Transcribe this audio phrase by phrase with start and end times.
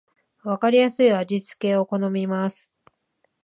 [0.41, 2.73] わかりやすい味付けを好みます